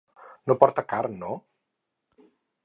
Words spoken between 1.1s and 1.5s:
no?